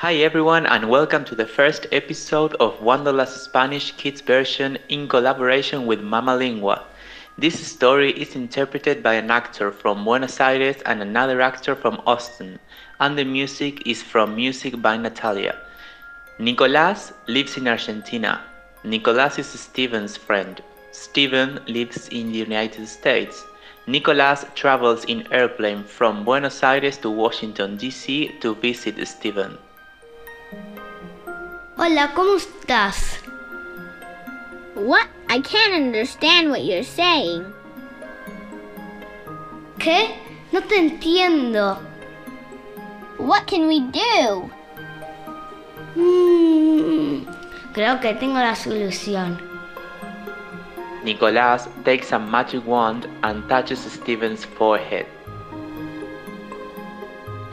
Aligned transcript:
Hi 0.00 0.14
everyone 0.14 0.64
and 0.64 0.88
welcome 0.88 1.26
to 1.26 1.34
the 1.34 1.44
first 1.44 1.86
episode 1.92 2.54
of 2.54 2.80
Wanderlust 2.80 3.44
Spanish 3.44 3.92
Kids 3.98 4.22
version 4.22 4.78
in 4.88 5.06
collaboration 5.06 5.84
with 5.84 6.00
Mama 6.00 6.34
Lingua. 6.36 6.84
This 7.36 7.70
story 7.70 8.12
is 8.12 8.34
interpreted 8.34 9.02
by 9.02 9.12
an 9.16 9.30
actor 9.30 9.70
from 9.70 10.04
Buenos 10.04 10.40
Aires 10.40 10.80
and 10.86 11.02
another 11.02 11.42
actor 11.42 11.76
from 11.76 12.00
Austin, 12.06 12.58
and 12.98 13.18
the 13.18 13.26
music 13.26 13.86
is 13.86 14.02
from 14.02 14.34
Music 14.34 14.80
by 14.80 14.96
Natalia. 14.96 15.58
Nicolás 16.38 17.12
lives 17.28 17.58
in 17.58 17.68
Argentina. 17.68 18.40
Nicolás 18.82 19.38
is 19.38 19.48
Steven's 19.48 20.16
friend. 20.16 20.62
Steven 20.92 21.60
lives 21.66 22.08
in 22.08 22.32
the 22.32 22.38
United 22.38 22.88
States. 22.88 23.44
Nicolás 23.86 24.46
travels 24.54 25.04
in 25.04 25.30
airplane 25.30 25.84
from 25.84 26.24
Buenos 26.24 26.62
Aires 26.62 26.96
to 26.96 27.10
Washington, 27.10 27.76
D.C. 27.76 28.28
to 28.40 28.54
visit 28.54 29.06
Steven. 29.06 29.58
Hola, 31.82 32.12
¿cómo 32.14 32.36
estás? 32.36 33.20
What? 34.74 35.06
I 35.30 35.40
can't 35.40 35.72
understand 35.72 36.50
what 36.50 36.62
you're 36.62 36.84
saying. 36.84 37.42
¿Qué? 39.78 40.10
No 40.52 40.60
te 40.60 40.76
entiendo. 40.76 41.78
What 43.16 43.46
can 43.46 43.66
we 43.66 43.80
do? 43.80 44.50
Mm, 45.96 47.24
creo 47.72 47.98
que 47.98 48.12
tengo 48.12 48.38
la 48.38 48.54
solución. 48.54 49.40
Nicolás 51.02 51.66
takes 51.86 52.12
a 52.12 52.18
magic 52.18 52.62
wand 52.66 53.08
and 53.22 53.48
touches 53.48 53.78
Steven's 53.90 54.44
forehead. 54.44 55.06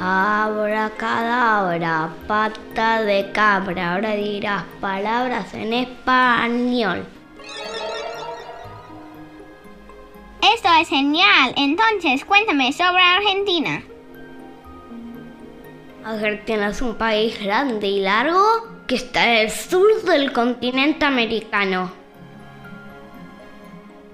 Abracadabra, 0.00 2.10
pata 2.26 3.02
de 3.02 3.30
cabra. 3.32 3.94
Ahora 3.94 4.16
dirás 4.16 4.64
palabras 4.80 5.54
en 5.54 5.72
español. 5.72 7.06
Esto 10.54 10.68
es 10.80 10.88
genial. 10.88 11.54
Entonces, 11.56 12.24
cuéntame 12.24 12.72
sobre 12.72 13.02
Argentina. 13.02 13.82
Argentina 16.04 16.68
es 16.68 16.82
un 16.82 16.96
país 16.96 17.40
grande 17.42 17.86
y 17.86 18.00
largo 18.00 18.42
que 18.86 18.96
está 18.96 19.24
en 19.24 19.46
el 19.46 19.50
sur 19.50 20.02
del 20.02 20.32
continente 20.32 21.06
americano. 21.06 21.90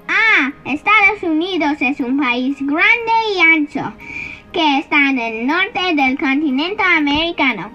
Ah, 0.07 0.53
Estados 0.67 1.23
Unidos 1.23 1.79
es 1.81 1.99
un 2.01 2.21
país 2.21 2.57
grande 2.61 3.13
y 3.35 3.41
ancho 3.41 3.93
que 4.53 4.79
está 4.79 5.11
en 5.11 5.19
el 5.19 5.47
norte 5.47 5.95
del 5.95 6.19
continente 6.19 6.83
americano. 6.83 7.71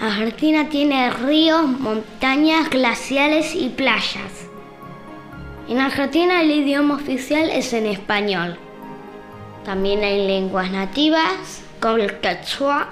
Argentina 0.00 0.68
tiene 0.68 1.10
ríos, 1.10 1.66
montañas, 1.66 2.68
glaciares 2.70 3.54
y 3.54 3.68
playas. 3.68 4.48
En 5.68 5.78
Argentina 5.78 6.42
el 6.42 6.50
idioma 6.50 6.96
oficial 6.96 7.48
es 7.50 7.72
en 7.72 7.86
español. 7.86 8.58
También 9.64 10.02
hay 10.02 10.26
lenguas 10.26 10.70
nativas 10.70 11.64
como 11.80 11.98
el 11.98 12.18
quechua, 12.18 12.88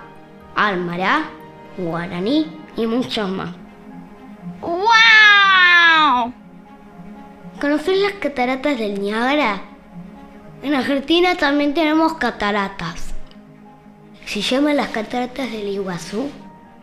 almará, 0.55 1.30
guaraní 1.77 2.46
y 2.77 2.86
muchos 2.86 3.28
más. 3.28 3.55
¡Wow! 4.61 6.33
¿Conoces 7.61 7.98
las 7.98 8.12
cataratas 8.14 8.78
del 8.78 9.00
Niágara? 9.00 9.70
En 10.63 10.75
Argentina 10.75 11.37
también 11.37 11.73
tenemos 11.73 12.15
cataratas. 12.15 13.15
Se 14.27 14.43
llaman 14.43 14.77
las 14.77 14.89
cataratas 14.89 15.51
del 15.51 15.69
Iguazú. 15.69 16.31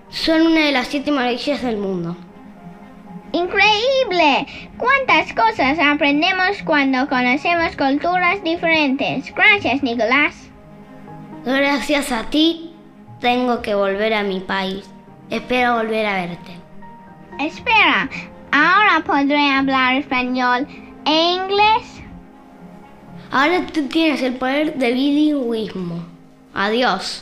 Son 0.10 0.48
una 0.48 0.62
de 0.62 0.72
las 0.72 0.88
siete 0.88 1.12
maravillas 1.12 1.62
del 1.62 1.78
mundo. 1.78 2.16
¡Increíble! 3.34 4.48
¿Cuántas 4.78 5.34
cosas 5.34 5.78
aprendemos 5.80 6.64
cuando 6.66 7.08
conocemos 7.08 7.76
culturas 7.76 8.44
diferentes? 8.44 9.34
Gracias, 9.36 9.84
Nicolás. 9.84 10.50
Gracias 11.46 12.12
a 12.12 12.24
ti, 12.24 12.74
tengo 13.20 13.62
que 13.62 13.76
volver 13.76 14.14
a 14.14 14.24
mi 14.24 14.40
país. 14.40 14.90
Espero 15.30 15.76
volver 15.76 16.06
a 16.06 16.26
verte. 16.26 16.52
Espera, 17.40 18.10
ahora 18.52 19.04
podré 19.06 19.52
hablar 19.52 19.96
español 19.96 20.68
e 21.06 21.36
inglés. 21.36 21.97
Ahora 23.40 23.68
tú 23.68 23.88
tienes 23.88 24.20
el 24.24 24.34
poder 24.34 24.74
del 24.80 24.96
bilingüismo. 24.96 26.04
Adiós. 26.56 27.22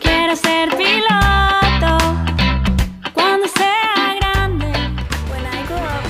Quiero 0.00 0.36
ser 0.36 0.70
cuando 3.14 3.46
sea 3.46 4.16
grande. 4.18 4.66
When 5.30 5.46
I 5.46 5.62
grow 5.68 6.06